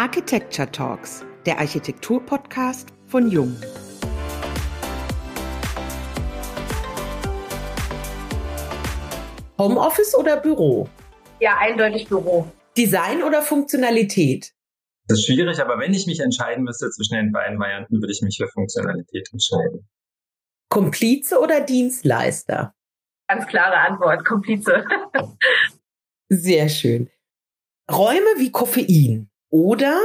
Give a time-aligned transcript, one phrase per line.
[0.00, 3.54] Architecture Talks, der Architektur-Podcast von Jung.
[9.58, 10.88] Homeoffice oder Büro?
[11.38, 12.50] Ja, eindeutig Büro.
[12.78, 14.54] Design oder Funktionalität?
[15.06, 18.22] Das ist schwierig, aber wenn ich mich entscheiden müsste zwischen den beiden Varianten, würde ich
[18.22, 19.86] mich für Funktionalität entscheiden.
[20.70, 22.72] Komplize oder Dienstleister?
[23.28, 24.82] Ganz klare Antwort, Komplize.
[26.30, 27.10] Sehr schön.
[27.92, 29.29] Räume wie Koffein.
[29.50, 30.00] Oder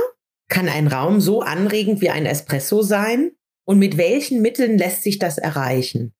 [0.49, 3.31] kann ein Raum so anregend wie ein Espresso sein?
[3.67, 6.13] Und mit welchen Mitteln lässt sich das erreichen?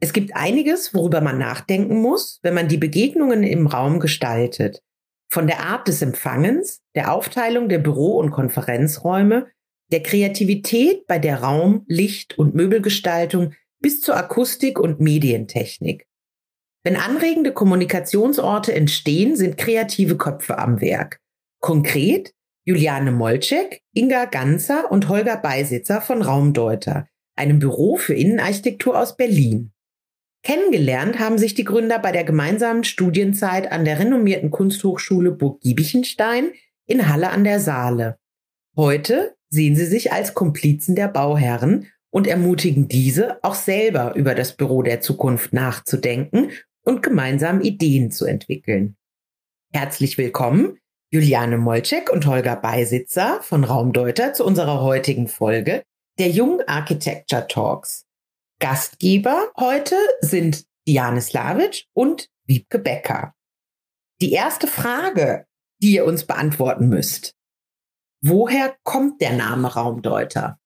[0.00, 4.82] Es gibt einiges, worüber man nachdenken muss, wenn man die Begegnungen im Raum gestaltet.
[5.28, 9.48] Von der Art des Empfangens, der Aufteilung der Büro- und Konferenzräume,
[9.92, 16.06] der Kreativität bei der Raum-, Licht- und Möbelgestaltung bis zur Akustik und Medientechnik.
[16.84, 21.20] Wenn anregende Kommunikationsorte entstehen, sind kreative Köpfe am Werk.
[21.60, 22.32] Konkret
[22.68, 29.70] Juliane Molczek, Inga Ganzer und Holger Beisitzer von Raumdeuter, einem Büro für Innenarchitektur aus Berlin.
[30.42, 36.50] Kennengelernt haben sich die Gründer bei der gemeinsamen Studienzeit an der renommierten Kunsthochschule Burg Giebichenstein
[36.86, 38.18] in Halle an der Saale.
[38.76, 44.56] Heute sehen sie sich als Komplizen der Bauherren und ermutigen diese, auch selber über das
[44.56, 46.50] Büro der Zukunft nachzudenken
[46.82, 48.96] und gemeinsam Ideen zu entwickeln.
[49.72, 50.80] Herzlich willkommen
[51.16, 55.82] Juliane Molczek und Holger Beisitzer von Raumdeuter zu unserer heutigen Folge
[56.18, 58.04] der Jung Architecture Talks.
[58.60, 63.32] Gastgeber heute sind Diane Slavic und Wiebke Becker.
[64.20, 65.46] Die erste Frage,
[65.80, 67.32] die ihr uns beantworten müsst.
[68.20, 70.58] Woher kommt der Name Raumdeuter?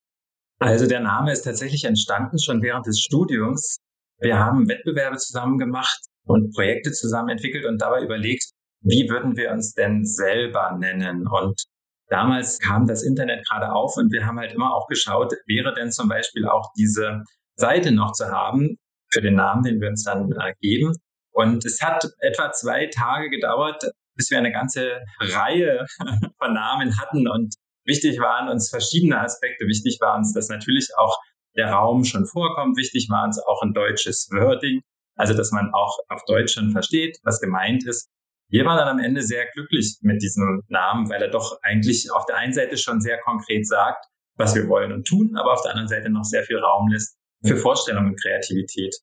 [0.59, 3.77] Also der Name ist tatsächlich entstanden schon während des Studiums.
[4.19, 8.51] Wir haben Wettbewerbe zusammen gemacht und Projekte zusammen entwickelt und dabei überlegt,
[8.83, 11.27] wie würden wir uns denn selber nennen?
[11.27, 11.65] Und
[12.09, 15.91] damals kam das Internet gerade auf und wir haben halt immer auch geschaut, wäre denn
[15.91, 17.23] zum Beispiel auch diese
[17.57, 18.77] Seite noch zu haben
[19.13, 20.95] für den Namen, den wir uns dann äh, geben.
[21.33, 23.85] Und es hat etwa zwei Tage gedauert,
[24.17, 25.87] bis wir eine ganze Reihe
[26.39, 29.67] von Namen hatten und wichtig waren uns verschiedene Aspekte.
[29.67, 31.17] Wichtig war uns, dass natürlich auch
[31.57, 32.77] der Raum schon vorkommt.
[32.77, 34.81] Wichtig war uns auch ein deutsches Wording,
[35.17, 38.09] also dass man auch auf Deutsch schon versteht, was gemeint ist.
[38.51, 42.27] Wir waren dann am Ende sehr glücklich mit diesem Namen, weil er doch eigentlich auf
[42.27, 45.71] der einen Seite schon sehr konkret sagt, was wir wollen und tun, aber auf der
[45.71, 48.97] anderen Seite noch sehr viel Raum lässt für Vorstellung und Kreativität.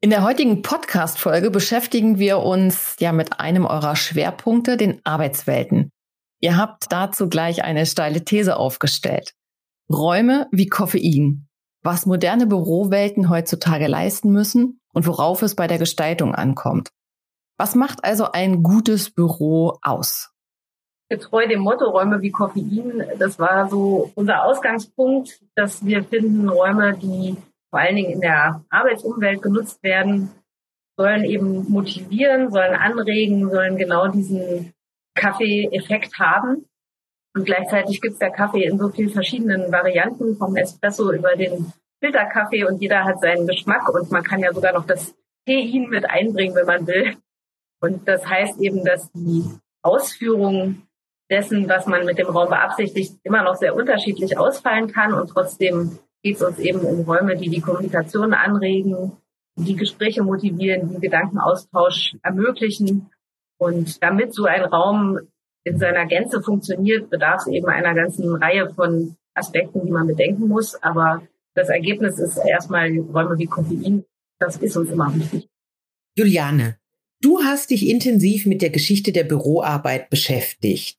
[0.00, 5.90] In der heutigen Podcast-Folge beschäftigen wir uns ja mit einem eurer Schwerpunkte, den Arbeitswelten.
[6.40, 9.32] Ihr habt dazu gleich eine steile These aufgestellt.
[9.90, 11.48] Räume wie Koffein.
[11.82, 16.90] Was moderne Bürowelten heutzutage leisten müssen und worauf es bei der Gestaltung ankommt.
[17.56, 20.32] Was macht also ein gutes Büro aus?
[21.08, 26.96] Getreu dem Motto Räume wie Koffein, das war so unser Ausgangspunkt, dass wir finden, Räume,
[26.96, 27.36] die
[27.70, 30.30] vor allen Dingen in der Arbeitsumwelt genutzt werden,
[30.96, 34.72] sollen eben motivieren, sollen anregen, sollen genau diesen
[35.14, 36.66] Kaffee-Effekt haben.
[37.36, 41.72] Und gleichzeitig gibt es der Kaffee in so vielen verschiedenen Varianten, vom Espresso über den
[42.00, 45.14] Filterkaffee und jeder hat seinen Geschmack und man kann ja sogar noch das
[45.46, 47.16] Tein mit einbringen, wenn man will.
[47.84, 49.44] Und das heißt eben, dass die
[49.82, 50.86] Ausführung
[51.30, 55.12] dessen, was man mit dem Raum beabsichtigt, immer noch sehr unterschiedlich ausfallen kann.
[55.12, 59.12] Und trotzdem geht es uns eben um Räume, die die Kommunikation anregen,
[59.56, 63.10] die Gespräche motivieren, die Gedankenaustausch ermöglichen.
[63.58, 65.18] Und damit so ein Raum
[65.64, 70.48] in seiner Gänze funktioniert, bedarf es eben einer ganzen Reihe von Aspekten, die man bedenken
[70.48, 70.74] muss.
[70.82, 71.20] Aber
[71.54, 74.06] das Ergebnis ist erstmal Räume wie Koffein.
[74.38, 75.50] Das ist uns immer wichtig.
[76.16, 76.78] Juliane,
[77.24, 80.98] Du hast dich intensiv mit der Geschichte der Büroarbeit beschäftigt.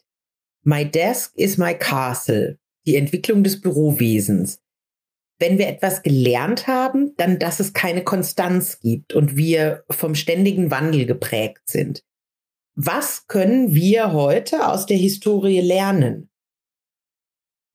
[0.63, 4.59] My Desk is my Castle, die Entwicklung des Bürowesens.
[5.37, 10.71] Wenn wir etwas gelernt haben, dann, dass es keine Konstanz gibt und wir vom ständigen
[10.71, 12.03] Wandel geprägt sind.
[12.73, 16.31] Was können wir heute aus der Historie lernen?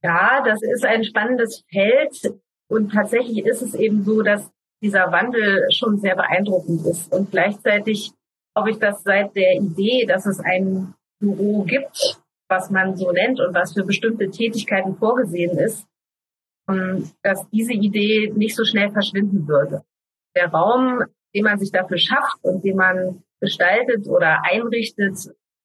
[0.02, 2.34] Ja, das ist ein spannendes Feld
[2.66, 4.50] und tatsächlich ist es eben so, dass
[4.82, 8.12] dieser Wandel schon sehr beeindruckend ist und gleichzeitig
[8.54, 13.40] ob ich das seit der Idee, dass es ein Büro gibt, was man so nennt
[13.40, 15.86] und was für bestimmte Tätigkeiten vorgesehen ist,
[16.68, 19.82] ähm, dass diese Idee nicht so schnell verschwinden würde.
[20.36, 21.04] Der Raum,
[21.34, 25.16] den man sich dafür schafft und den man gestaltet oder einrichtet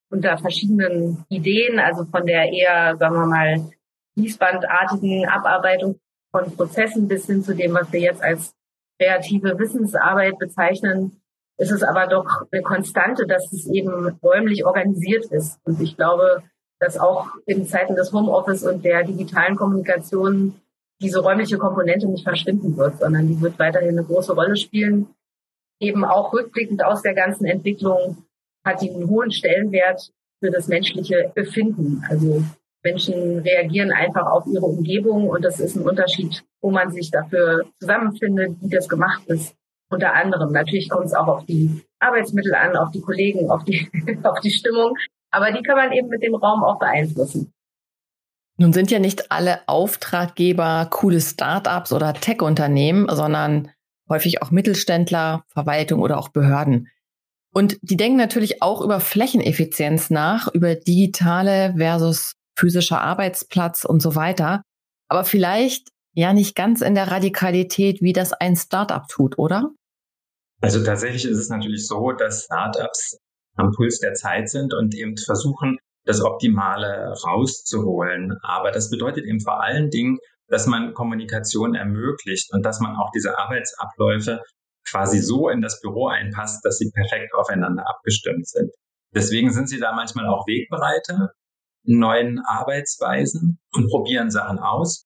[0.09, 3.71] unter verschiedenen Ideen, also von der eher, sagen wir mal,
[4.13, 5.99] fließbandartigen Abarbeitung
[6.31, 8.53] von Prozessen bis hin zu dem, was wir jetzt als
[8.99, 11.21] kreative Wissensarbeit bezeichnen,
[11.57, 15.59] ist es aber doch eine Konstante, dass es eben räumlich organisiert ist.
[15.63, 16.43] Und ich glaube,
[16.79, 20.55] dass auch in Zeiten des Homeoffice und der digitalen Kommunikation
[21.01, 25.07] diese räumliche Komponente nicht verschwinden wird, sondern die wird weiterhin eine große Rolle spielen.
[25.79, 28.25] Eben auch rückblickend aus der ganzen Entwicklung
[28.63, 32.03] hat die einen hohen Stellenwert für das menschliche Befinden.
[32.09, 32.43] Also
[32.83, 37.65] Menschen reagieren einfach auf ihre Umgebung und das ist ein Unterschied, wo man sich dafür
[37.79, 39.55] zusammenfindet, wie das gemacht ist.
[39.89, 40.51] Unter anderem.
[40.51, 43.89] Natürlich kommt es auch auf die Arbeitsmittel an, auf die Kollegen, auf die,
[44.23, 44.95] auf die Stimmung.
[45.31, 47.53] Aber die kann man eben mit dem Raum auch beeinflussen.
[48.57, 53.69] Nun sind ja nicht alle Auftraggeber coole Startups oder Tech-Unternehmen, sondern
[54.09, 56.87] häufig auch Mittelständler, Verwaltung oder auch Behörden.
[57.53, 64.15] Und die denken natürlich auch über Flächeneffizienz nach, über digitale versus physischer Arbeitsplatz und so
[64.15, 64.61] weiter.
[65.07, 69.69] Aber vielleicht ja nicht ganz in der Radikalität, wie das ein Startup tut, oder?
[70.61, 73.17] Also tatsächlich ist es natürlich so, dass Startups
[73.55, 78.33] am Puls der Zeit sind und eben versuchen, das Optimale rauszuholen.
[78.41, 80.17] Aber das bedeutet eben vor allen Dingen,
[80.47, 84.41] dass man Kommunikation ermöglicht und dass man auch diese Arbeitsabläufe
[84.87, 88.71] quasi so in das Büro einpasst, dass sie perfekt aufeinander abgestimmt sind.
[89.13, 91.31] Deswegen sind sie da manchmal auch Wegbereiter
[91.83, 95.04] in neuen Arbeitsweisen und probieren Sachen aus.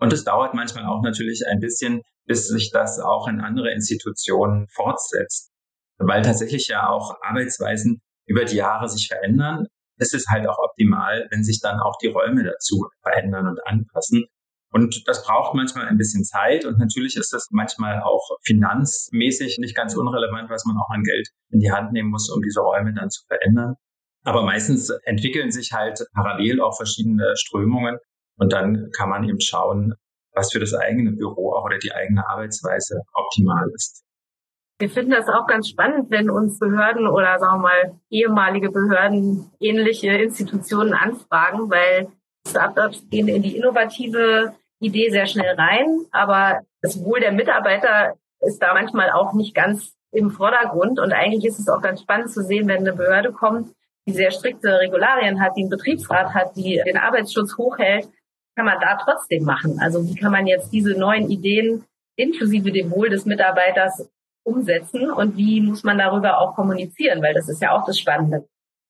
[0.00, 4.66] Und es dauert manchmal auch natürlich ein bisschen, bis sich das auch in andere Institutionen
[4.72, 5.52] fortsetzt,
[5.98, 9.66] weil tatsächlich ja auch Arbeitsweisen über die Jahre sich verändern.
[9.98, 14.24] Es ist halt auch optimal, wenn sich dann auch die Räume dazu verändern und anpassen.
[14.72, 19.76] Und das braucht manchmal ein bisschen Zeit und natürlich ist das manchmal auch finanzmäßig nicht
[19.76, 22.94] ganz unrelevant, was man auch an Geld in die Hand nehmen muss, um diese Räume
[22.94, 23.74] dann zu verändern.
[24.22, 27.98] Aber meistens entwickeln sich halt parallel auch verschiedene Strömungen
[28.40, 29.94] und dann kann man eben schauen,
[30.32, 34.02] was für das eigene Büro auch oder die eigene Arbeitsweise optimal ist.
[34.78, 39.50] Wir finden das auch ganz spannend, wenn uns Behörden oder sagen wir mal ehemalige Behörden
[39.60, 42.08] ähnliche Institutionen anfragen, weil
[42.48, 48.62] Startups gehen in die innovative Idee sehr schnell rein, aber das Wohl der Mitarbeiter ist
[48.62, 52.42] da manchmal auch nicht ganz im Vordergrund und eigentlich ist es auch ganz spannend zu
[52.42, 53.74] sehen, wenn eine Behörde kommt,
[54.06, 58.08] die sehr strikte Regularien hat, die einen Betriebsrat hat, die den Arbeitsschutz hochhält,
[58.56, 59.78] kann man da trotzdem machen?
[59.80, 61.84] Also wie kann man jetzt diese neuen Ideen
[62.16, 64.08] inklusive dem Wohl des Mitarbeiters
[64.44, 67.22] umsetzen und wie muss man darüber auch kommunizieren?
[67.22, 68.46] Weil das ist ja auch das Spannende.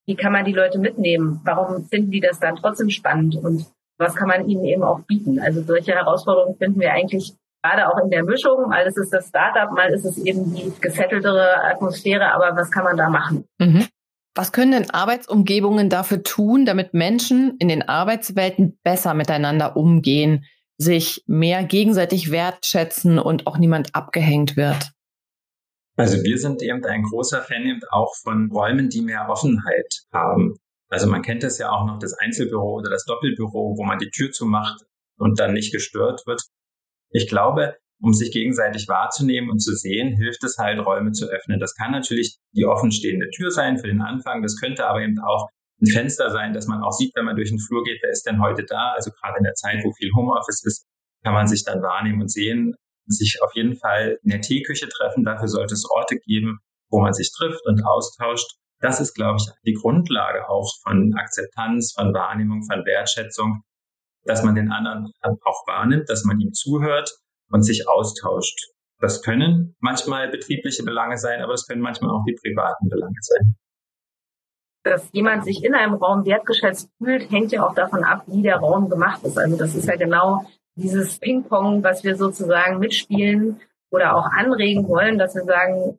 [0.07, 1.41] Wie kann man die Leute mitnehmen?
[1.45, 3.37] Warum finden die das dann trotzdem spannend?
[3.37, 3.67] Und
[3.99, 5.39] was kann man ihnen eben auch bieten?
[5.39, 8.69] Also solche Herausforderungen finden wir eigentlich gerade auch in der Mischung.
[8.69, 12.33] Mal ist es das Startup, mal ist es eben die gesetteltere Atmosphäre.
[12.33, 13.45] Aber was kann man da machen?
[13.59, 13.87] Mhm.
[14.41, 20.47] Was können denn Arbeitsumgebungen dafür tun, damit Menschen in den Arbeitswelten besser miteinander umgehen,
[20.79, 24.93] sich mehr gegenseitig wertschätzen und auch niemand abgehängt wird?
[25.99, 30.57] Also wir sind eben ein großer Fan eben auch von Räumen, die mehr Offenheit haben.
[30.89, 34.09] Also man kennt das ja auch noch, das Einzelbüro oder das Doppelbüro, wo man die
[34.09, 34.81] Tür zumacht
[35.19, 36.41] und dann nicht gestört wird.
[37.11, 41.61] Ich glaube, um sich gegenseitig wahrzunehmen und zu sehen, hilft es halt, Räume zu öffnen.
[41.61, 44.43] Das kann natürlich die offenstehende Tür sein für den Anfang.
[44.43, 45.49] Das könnte aber eben auch
[45.83, 48.27] ein Fenster sein, dass man auch sieht, wenn man durch den Flur geht, wer ist
[48.27, 48.93] denn heute da?
[48.95, 50.87] Also gerade in der Zeit, wo viel Homeoffice ist,
[51.23, 52.75] kann man sich dann wahrnehmen und sehen,
[53.07, 55.25] sich auf jeden Fall in der Teeküche treffen.
[55.25, 56.59] Dafür sollte es Orte geben,
[56.91, 58.51] wo man sich trifft und austauscht.
[58.81, 63.63] Das ist, glaube ich, die Grundlage auch von Akzeptanz, von Wahrnehmung, von Wertschätzung,
[64.25, 67.11] dass man den anderen auch wahrnimmt, dass man ihm zuhört
[67.51, 68.71] und sich austauscht.
[69.01, 73.57] Das können manchmal betriebliche Belange sein, aber es können manchmal auch die privaten Belange sein.
[74.83, 78.57] Dass jemand sich in einem Raum wertgeschätzt fühlt, hängt ja auch davon ab, wie der
[78.57, 79.39] Raum gemacht ist.
[79.39, 85.19] Also das ist ja genau dieses Ping-Pong, was wir sozusagen mitspielen oder auch anregen wollen,
[85.19, 85.99] dass wir sagen,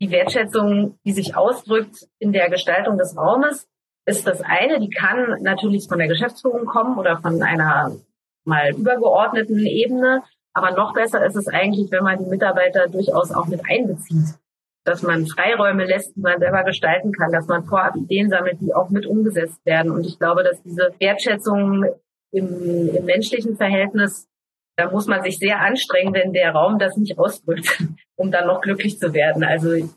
[0.00, 3.68] die Wertschätzung, die sich ausdrückt in der Gestaltung des Raumes,
[4.06, 4.80] ist das eine.
[4.80, 7.96] Die kann natürlich von der Geschäftsführung kommen oder von einer
[8.44, 10.22] mal übergeordneten Ebene.
[10.54, 14.38] Aber noch besser ist es eigentlich, wenn man die Mitarbeiter durchaus auch mit einbezieht.
[14.84, 18.74] Dass man Freiräume lässt, die man selber gestalten kann, dass man vorab Ideen sammelt, die
[18.74, 19.90] auch mit umgesetzt werden.
[19.90, 21.84] Und ich glaube, dass diese Wertschätzung
[22.30, 24.28] im, im menschlichen Verhältnis,
[24.76, 27.82] da muss man sich sehr anstrengen, wenn der Raum das nicht ausdrückt,
[28.16, 29.42] um dann noch glücklich zu werden.
[29.42, 29.88] Also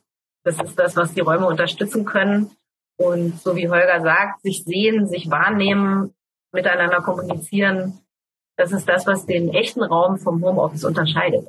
[0.43, 2.51] das ist das, was die Räume unterstützen können.
[2.97, 6.15] Und so wie Holger sagt, sich sehen, sich wahrnehmen,
[6.51, 7.99] miteinander kommunizieren,
[8.57, 11.47] das ist das, was den echten Raum vom Homeoffice unterscheidet.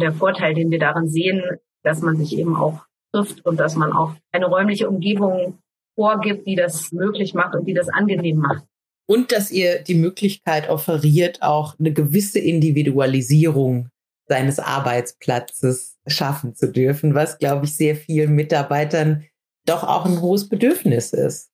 [0.00, 1.42] Der Vorteil, den wir darin sehen,
[1.82, 2.80] dass man sich eben auch
[3.12, 5.58] trifft und dass man auch eine räumliche Umgebung
[5.94, 8.64] vorgibt, die das möglich macht und die das angenehm macht.
[9.06, 13.88] Und dass ihr die Möglichkeit offeriert, auch eine gewisse Individualisierung
[14.28, 19.26] seines Arbeitsplatzes schaffen zu dürfen, was, glaube ich, sehr vielen Mitarbeitern
[19.66, 21.50] doch auch ein hohes Bedürfnis ist.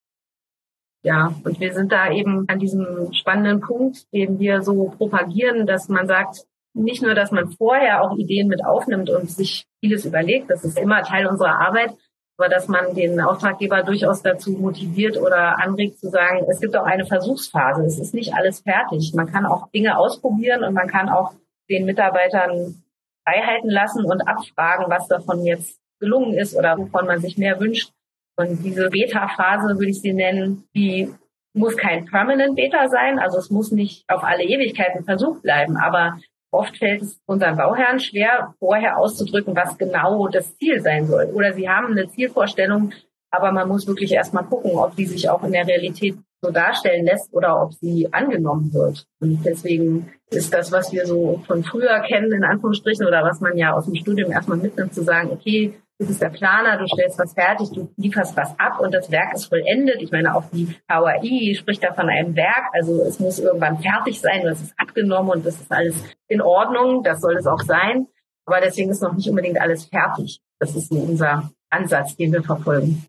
[1.03, 5.89] Ja, und wir sind da eben an diesem spannenden Punkt, den wir so propagieren, dass
[5.89, 10.51] man sagt, nicht nur, dass man vorher auch Ideen mit aufnimmt und sich vieles überlegt,
[10.51, 11.95] das ist immer Teil unserer Arbeit,
[12.37, 16.85] aber dass man den Auftraggeber durchaus dazu motiviert oder anregt zu sagen, es gibt auch
[16.85, 19.15] eine Versuchsphase, es ist nicht alles fertig.
[19.15, 21.33] Man kann auch Dinge ausprobieren und man kann auch
[21.71, 22.83] den Mitarbeitern
[23.27, 27.93] freihalten lassen und abfragen, was davon jetzt gelungen ist oder wovon man sich mehr wünscht.
[28.37, 31.11] Und diese Beta-Phase, würde ich sie nennen, die
[31.55, 36.19] muss kein Permanent Beta sein, also es muss nicht auf alle Ewigkeiten versucht bleiben, aber
[36.57, 41.27] Oft fällt es unseren Bauherren schwer, vorher auszudrücken, was genau das Ziel sein soll.
[41.35, 42.93] Oder sie haben eine Zielvorstellung,
[43.31, 47.05] aber man muss wirklich erstmal gucken, ob die sich auch in der Realität so darstellen
[47.05, 49.07] lässt oder ob sie angenommen wird.
[49.21, 53.57] Und deswegen ist das, was wir so von früher kennen, in Anführungsstrichen, oder was man
[53.59, 57.19] ja aus dem Studium erstmal mitnimmt, zu sagen, okay, du bist der Planer, du stellst
[57.19, 60.03] was fertig, du lieferst was ab und das Werk ist vollendet.
[60.03, 64.21] Ich meine, auch die HAI spricht da von einem Werk, also es muss irgendwann fertig
[64.21, 65.97] sein und es ist abgenommen und das ist alles
[66.29, 68.07] in Ordnung, das soll es auch sein.
[68.45, 70.41] Aber deswegen ist noch nicht unbedingt alles fertig.
[70.59, 73.05] Das ist unser Ansatz, den wir verfolgen.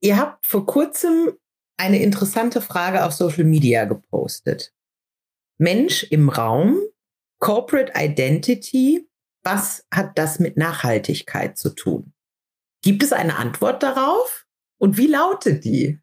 [0.00, 1.32] Ihr habt vor kurzem
[1.76, 4.72] eine interessante Frage auf Social Media gepostet.
[5.58, 6.80] Mensch im Raum,
[7.40, 9.07] Corporate Identity
[9.48, 12.12] was hat das mit Nachhaltigkeit zu tun?
[12.82, 14.44] Gibt es eine Antwort darauf?
[14.78, 16.00] Und wie lautet die?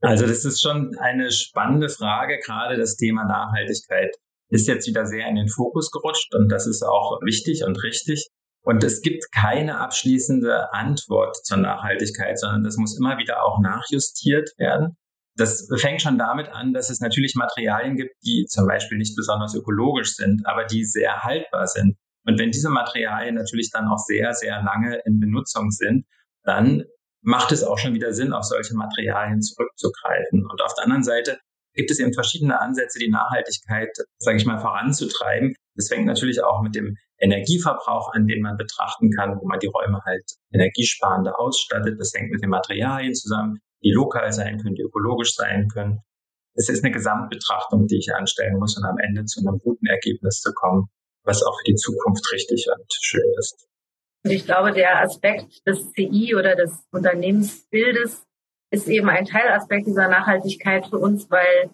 [0.00, 2.40] Also das ist schon eine spannende Frage.
[2.44, 4.16] Gerade das Thema Nachhaltigkeit
[4.48, 8.26] ist jetzt wieder sehr in den Fokus gerutscht und das ist auch wichtig und richtig.
[8.64, 14.50] Und es gibt keine abschließende Antwort zur Nachhaltigkeit, sondern das muss immer wieder auch nachjustiert
[14.58, 14.96] werden.
[15.36, 19.54] Das fängt schon damit an, dass es natürlich Materialien gibt, die zum Beispiel nicht besonders
[19.54, 21.96] ökologisch sind, aber die sehr haltbar sind.
[22.24, 26.06] Und wenn diese Materialien natürlich dann auch sehr, sehr lange in Benutzung sind,
[26.44, 26.84] dann
[27.22, 30.46] macht es auch schon wieder Sinn, auf solche Materialien zurückzugreifen.
[30.46, 31.38] Und auf der anderen Seite
[31.74, 35.54] gibt es eben verschiedene Ansätze, die Nachhaltigkeit, sage ich mal, voranzutreiben.
[35.74, 39.68] Das fängt natürlich auch mit dem Energieverbrauch an, den man betrachten kann, wo man die
[39.68, 41.98] Räume halt energiesparender ausstattet.
[41.98, 46.00] Das hängt mit den Materialien zusammen, die lokal sein können, die ökologisch sein können.
[46.54, 50.40] Es ist eine Gesamtbetrachtung, die ich anstellen muss, um am Ende zu einem guten Ergebnis
[50.40, 50.90] zu kommen
[51.24, 53.66] was auch für die Zukunft richtig und schön ist.
[54.24, 58.24] Und ich glaube, der Aspekt des CI oder des Unternehmensbildes
[58.70, 61.70] ist eben ein Teilaspekt dieser Nachhaltigkeit für uns, weil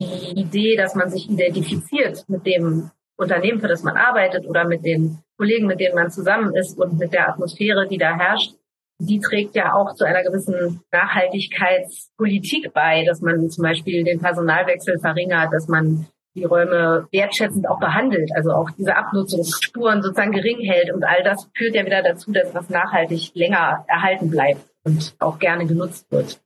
[0.00, 4.84] die Idee, dass man sich identifiziert mit dem Unternehmen, für das man arbeitet oder mit
[4.84, 8.54] den Kollegen, mit denen man zusammen ist und mit der Atmosphäre, die da herrscht,
[8.98, 14.98] die trägt ja auch zu einer gewissen Nachhaltigkeitspolitik bei, dass man zum Beispiel den Personalwechsel
[14.98, 20.92] verringert, dass man die Räume wertschätzend auch behandelt, also auch diese Abnutzungsspuren sozusagen gering hält.
[20.92, 25.38] Und all das führt ja wieder dazu, dass was nachhaltig länger erhalten bleibt und auch
[25.38, 26.40] gerne genutzt wird.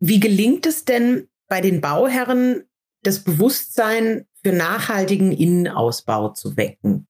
[0.00, 2.64] Wie gelingt es denn bei den Bauherren,
[3.02, 7.06] das Bewusstsein für nachhaltigen Innenausbau zu wecken?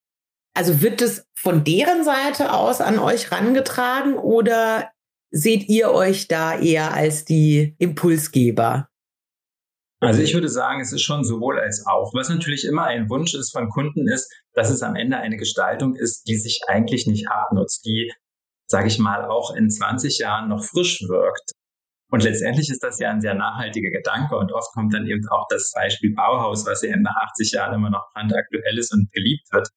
[0.55, 4.90] Also wird es von deren Seite aus an euch rangetragen oder
[5.31, 8.88] seht ihr euch da eher als die Impulsgeber?
[10.00, 12.12] Also ich würde sagen, es ist schon sowohl als auch.
[12.12, 15.95] Was natürlich immer ein Wunsch ist von Kunden ist, dass es am Ende eine Gestaltung
[15.95, 18.12] ist, die sich eigentlich nicht abnutzt, die,
[18.67, 21.53] sage ich mal, auch in 20 Jahren noch frisch wirkt.
[22.11, 25.47] Und letztendlich ist das ja ein sehr nachhaltiger Gedanke und oft kommt dann eben auch
[25.49, 29.69] das Beispiel Bauhaus, was ja nach 80 Jahren immer noch brandaktuell ist und geliebt wird.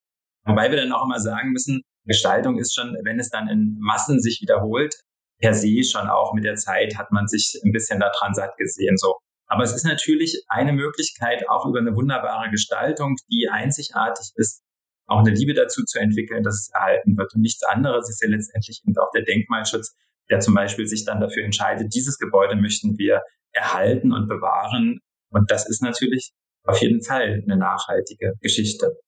[0.46, 4.20] Wobei wir dann auch immer sagen müssen, Gestaltung ist schon, wenn es dann in Massen
[4.20, 4.96] sich wiederholt,
[5.40, 8.98] per se schon auch mit der Zeit hat man sich ein bisschen daran satt gesehen.
[8.98, 9.16] So,
[9.50, 14.64] aber es ist natürlich eine Möglichkeit, auch über eine wunderbare Gestaltung, die einzigartig ist,
[15.08, 17.34] auch eine Liebe dazu zu entwickeln, dass es erhalten wird.
[17.34, 19.98] Und nichts anderes ist ja letztendlich eben auch der Denkmalschutz,
[20.30, 25.00] der zum Beispiel sich dann dafür entscheidet, dieses Gebäude möchten wir erhalten und bewahren.
[25.32, 26.32] Und das ist natürlich
[26.64, 29.00] auf jeden Fall eine nachhaltige Geschichte.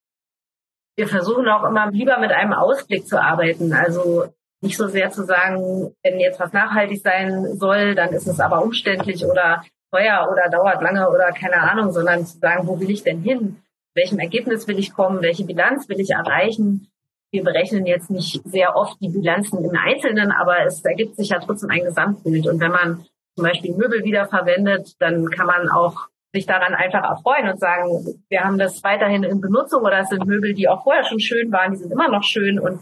[0.97, 3.73] Wir versuchen auch immer lieber mit einem Ausblick zu arbeiten.
[3.73, 8.39] Also nicht so sehr zu sagen, wenn jetzt was nachhaltig sein soll, dann ist es
[8.39, 12.89] aber umständlich oder teuer oder dauert lange oder keine Ahnung, sondern zu sagen, wo will
[12.89, 13.61] ich denn hin?
[13.93, 15.21] Welchem Ergebnis will ich kommen?
[15.21, 16.87] Welche Bilanz will ich erreichen?
[17.31, 21.39] Wir berechnen jetzt nicht sehr oft die Bilanzen im Einzelnen, aber es ergibt sich ja
[21.39, 22.47] trotzdem ein Gesamtbild.
[22.47, 23.05] Und wenn man
[23.35, 28.41] zum Beispiel Möbel wiederverwendet, dann kann man auch sich daran einfach erfreuen und sagen, wir
[28.41, 31.71] haben das weiterhin in Benutzung oder es sind Möbel, die auch vorher schon schön waren,
[31.71, 32.79] die sind immer noch schön und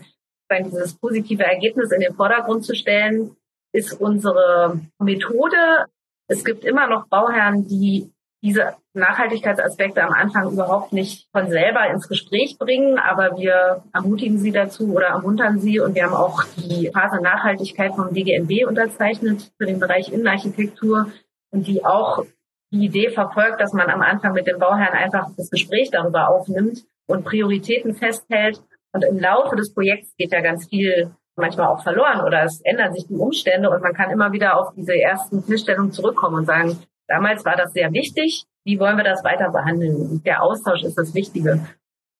[0.51, 3.35] dieses positive Ergebnis in den Vordergrund zu stellen,
[3.71, 5.85] ist unsere Methode,
[6.29, 12.07] es gibt immer noch Bauherren, die diese Nachhaltigkeitsaspekte am Anfang überhaupt nicht von selber ins
[12.07, 16.89] Gespräch bringen, aber wir ermutigen sie dazu oder ermuntern sie und wir haben auch die
[16.93, 21.11] Phase Nachhaltigkeit vom DGMB unterzeichnet für den Bereich Innenarchitektur,
[21.51, 22.25] und die auch
[22.71, 26.85] die Idee verfolgt, dass man am Anfang mit dem Bauherrn einfach das Gespräch darüber aufnimmt
[27.07, 28.61] und Prioritäten festhält.
[28.91, 32.93] Und im Laufe des Projekts geht ja ganz viel manchmal auch verloren oder es ändern
[32.93, 36.77] sich die Umstände und man kann immer wieder auf diese ersten Feststellungen zurückkommen und sagen,
[37.07, 40.21] damals war das sehr wichtig, wie wollen wir das weiter behandeln?
[40.23, 41.59] Der Austausch ist das Wichtige.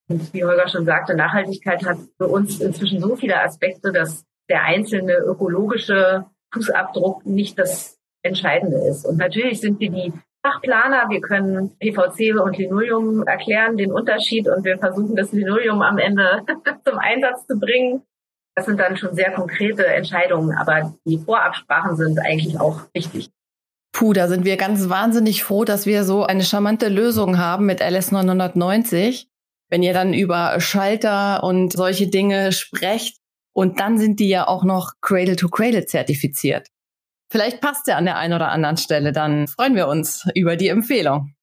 [0.09, 4.63] Und wie Holger schon sagte, Nachhaltigkeit hat für uns inzwischen so viele Aspekte, dass der
[4.63, 9.05] einzelne ökologische Fußabdruck nicht das Entscheidende ist.
[9.05, 14.63] Und natürlich sind wir die Fachplaner, wir können PVC und Linoleum erklären, den Unterschied und
[14.63, 16.43] wir versuchen das Linoleum am Ende
[16.85, 18.01] zum Einsatz zu bringen.
[18.59, 23.29] Das sind dann schon sehr konkrete Entscheidungen, aber die Vorabsprachen sind eigentlich auch wichtig.
[23.93, 27.79] Puh, da sind wir ganz wahnsinnig froh, dass wir so eine charmante Lösung haben mit
[27.79, 29.29] LS 990.
[29.69, 33.19] Wenn ihr dann über Schalter und solche Dinge sprecht
[33.53, 36.67] und dann sind die ja auch noch Cradle to Cradle zertifiziert.
[37.31, 40.67] Vielleicht passt ja an der einen oder anderen Stelle, dann freuen wir uns über die
[40.67, 41.33] Empfehlung.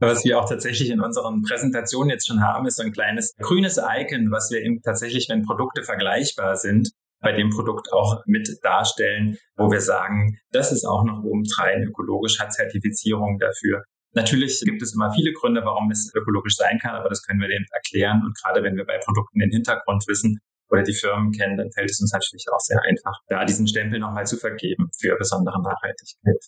[0.00, 3.78] Was wir auch tatsächlich in unseren Präsentationen jetzt schon haben, ist so ein kleines grünes
[3.78, 9.38] Icon, was wir eben tatsächlich, wenn Produkte vergleichbar sind, bei dem Produkt auch mit darstellen,
[9.56, 13.84] wo wir sagen, das ist auch noch obendrein ökologisch, hat Zertifizierung dafür.
[14.12, 17.48] Natürlich gibt es immer viele Gründe, warum es ökologisch sein kann, aber das können wir
[17.48, 18.22] denen erklären.
[18.24, 20.38] Und gerade wenn wir bei Produkten den Hintergrund wissen,
[20.70, 24.00] oder die Firmen kennen, dann fällt es uns natürlich auch sehr einfach, da diesen Stempel
[24.00, 26.44] nochmal zu vergeben für besondere Nachhaltigkeit.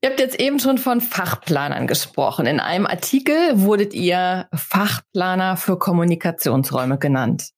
[0.00, 2.46] Ihr habt jetzt eben schon von Fachplanern gesprochen.
[2.46, 7.50] In einem Artikel wurdet ihr Fachplaner für Kommunikationsräume genannt.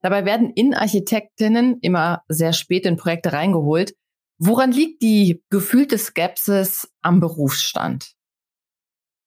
[0.00, 3.94] Dabei werden Innenarchitektinnen immer sehr spät in Projekte reingeholt.
[4.38, 8.12] Woran liegt die gefühlte Skepsis am Berufsstand?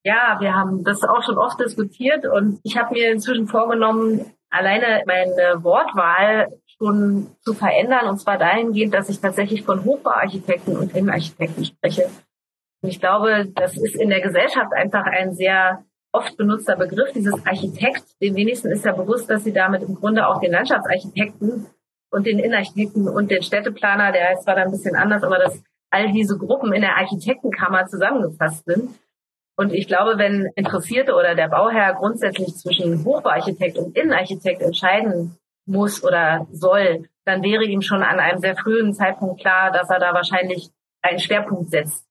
[0.06, 5.04] Ja, wir haben das auch schon oft diskutiert und ich habe mir inzwischen vorgenommen, alleine
[5.06, 6.48] meine Wortwahl
[6.78, 12.10] schon zu verändern und zwar dahingehend, dass ich tatsächlich von Hochbauarchitekten und Innenarchitekten spreche.
[12.82, 18.04] Ich glaube, das ist in der Gesellschaft einfach ein sehr oft benutzter Begriff, dieses Architekt.
[18.22, 21.68] Den wenigsten ist ja bewusst, dass sie damit im Grunde auch den Landschaftsarchitekten
[22.12, 25.64] und den Innenarchitekten und den Städteplaner, der heißt zwar dann ein bisschen anders, aber dass
[25.92, 28.90] all diese Gruppen in der Architektenkammer zusammengefasst sind.
[29.58, 36.04] Und ich glaube, wenn Interessierte oder der Bauherr grundsätzlich zwischen Hochbauarchitekt und Innenarchitekt entscheiden muss
[36.04, 40.14] oder soll, dann wäre ihm schon an einem sehr frühen Zeitpunkt klar, dass er da
[40.14, 42.11] wahrscheinlich einen Schwerpunkt setzt.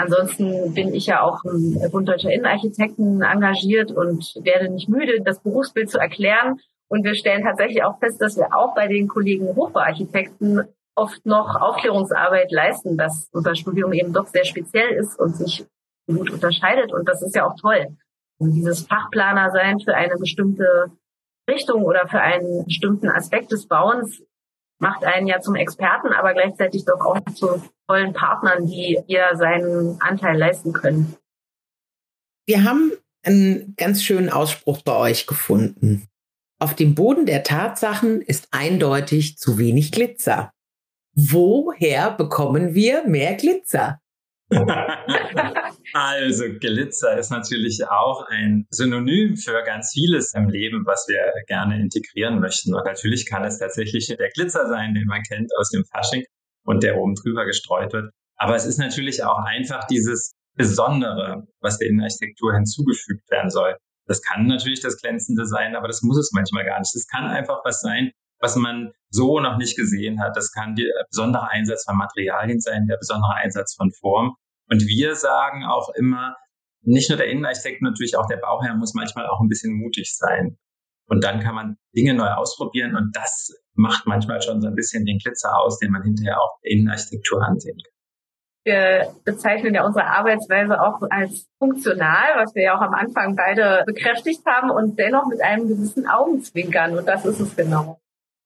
[0.00, 5.42] Ansonsten bin ich ja auch im Bund Deutscher Innenarchitekten engagiert und werde nicht müde, das
[5.42, 6.58] Berufsbild zu erklären.
[6.88, 10.62] Und wir stellen tatsächlich auch fest, dass wir auch bei den Kollegen Hochbauarchitekten
[10.94, 15.66] oft noch Aufklärungsarbeit leisten, dass unser Studium eben doch sehr speziell ist und sich
[16.06, 16.92] gut unterscheidet.
[16.94, 17.96] Und das ist ja auch toll.
[18.38, 20.90] Und dieses Fachplaner sein für eine bestimmte
[21.48, 24.22] Richtung oder für einen bestimmten Aspekt des Bauens
[24.80, 30.00] macht einen ja zum Experten, aber gleichzeitig doch auch zu tollen Partnern, die ihr seinen
[30.00, 31.16] Anteil leisten können.
[32.46, 36.08] Wir haben einen ganz schönen Ausspruch bei euch gefunden.
[36.58, 40.52] Auf dem Boden der Tatsachen ist eindeutig zu wenig Glitzer.
[41.14, 43.99] Woher bekommen wir mehr Glitzer?
[45.94, 51.80] also Glitzer ist natürlich auch ein Synonym für ganz vieles im Leben, was wir gerne
[51.80, 52.74] integrieren möchten.
[52.74, 56.24] Und natürlich kann es tatsächlich der Glitzer sein, den man kennt aus dem Fasching
[56.64, 58.10] und der oben drüber gestreut wird.
[58.36, 63.76] Aber es ist natürlich auch einfach dieses Besondere, was der Innenarchitektur hinzugefügt werden soll.
[64.06, 66.94] Das kann natürlich das Glänzende sein, aber das muss es manchmal gar nicht.
[66.96, 68.10] Es kann einfach was sein,
[68.40, 70.36] was man so noch nicht gesehen hat.
[70.36, 74.36] Das kann der besondere Einsatz von Materialien sein, der besondere Einsatz von Form.
[74.68, 76.36] Und wir sagen auch immer,
[76.82, 80.56] nicht nur der Innenarchitekt, natürlich auch der Bauherr muss manchmal auch ein bisschen mutig sein.
[81.06, 85.04] Und dann kann man Dinge neu ausprobieren und das macht manchmal schon so ein bisschen
[85.04, 87.92] den Glitzer aus, den man hinterher auch der Innenarchitektur ansehen kann.
[88.62, 93.82] Wir bezeichnen ja unsere Arbeitsweise auch als funktional, was wir ja auch am Anfang beide
[93.86, 96.96] bekräftigt haben und dennoch mit einem gewissen Augenzwinkern.
[96.96, 97.98] Und das ist es genau.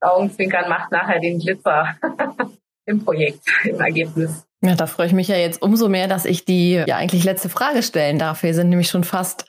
[0.05, 1.97] Augenzwinkern macht nachher den Glitzer
[2.87, 4.47] im Projekt, im Ergebnis.
[4.63, 7.49] Ja, da freue ich mich ja jetzt umso mehr, dass ich die ja eigentlich letzte
[7.49, 8.43] Frage stellen darf.
[8.43, 9.47] Wir sind nämlich schon fast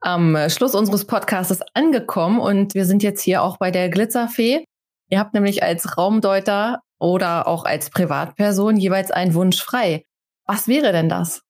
[0.00, 4.64] am Schluss unseres Podcasts angekommen und wir sind jetzt hier auch bei der Glitzerfee.
[5.08, 10.04] Ihr habt nämlich als Raumdeuter oder auch als Privatperson jeweils einen Wunsch frei.
[10.46, 11.42] Was wäre denn das?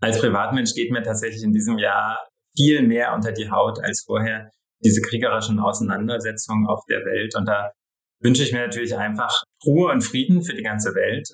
[0.00, 2.18] Als Privatmensch geht mir tatsächlich in diesem Jahr
[2.56, 4.50] viel mehr unter die Haut als vorher
[4.84, 7.34] diese kriegerischen Auseinandersetzungen auf der Welt.
[7.36, 7.72] Und da
[8.20, 11.28] wünsche ich mir natürlich einfach Ruhe und Frieden für die ganze Welt.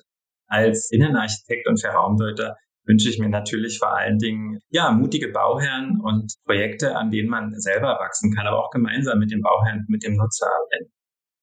[0.47, 2.55] Als Innenarchitekt und Verraumdeuter
[2.85, 7.53] wünsche ich mir natürlich vor allen Dingen, ja, mutige Bauherren und Projekte, an denen man
[7.59, 10.49] selber wachsen kann, aber auch gemeinsam mit dem Bauherrn, mit dem Nutzer.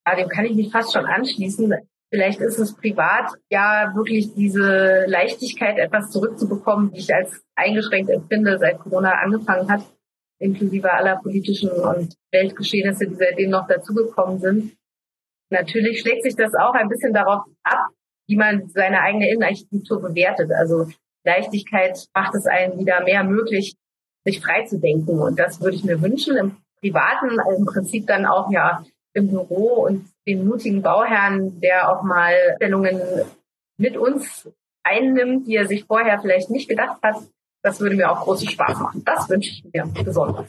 [0.06, 1.72] Ja, dem kann ich mich fast schon anschließen.
[2.10, 8.58] Vielleicht ist es privat ja wirklich diese Leichtigkeit, etwas zurückzubekommen, die ich als eingeschränkt empfinde,
[8.58, 9.82] seit Corona angefangen hat,
[10.38, 14.76] inklusive aller politischen und Weltgeschehnisse, die seitdem noch dazugekommen sind.
[15.50, 17.88] Natürlich schlägt sich das auch ein bisschen darauf ab,
[18.26, 20.50] wie man seine eigene Innenarchitektur bewertet.
[20.52, 20.88] Also
[21.24, 23.76] Leichtigkeit macht es einem wieder mehr möglich,
[24.24, 25.18] sich frei zu denken.
[25.18, 26.36] Und das würde ich mir wünschen.
[26.36, 31.90] Im Privaten, also im Prinzip dann auch ja im Büro und den mutigen Bauherrn, der
[31.90, 33.00] auch mal Stellungen
[33.76, 34.48] mit uns
[34.82, 37.16] einnimmt, die er sich vorher vielleicht nicht gedacht hat.
[37.64, 39.02] Das würde mir auch großen Spaß machen.
[39.06, 40.48] Das wünsche ich mir besonders.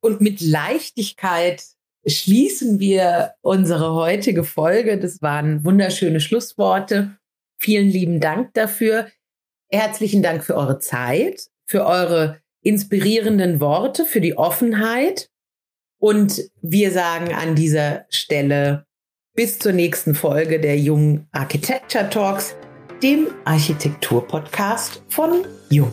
[0.00, 1.64] Und mit Leichtigkeit
[2.06, 4.98] schließen wir unsere heutige Folge.
[4.98, 7.18] Das waren wunderschöne Schlussworte.
[7.58, 9.08] Vielen lieben Dank dafür.
[9.68, 15.28] Herzlichen Dank für eure Zeit, für eure inspirierenden Worte, für die Offenheit.
[15.98, 18.86] Und wir sagen an dieser Stelle
[19.34, 22.54] bis zur nächsten Folge der Jung Architecture Talks,
[23.02, 25.90] dem Architektur-Podcast von Jung.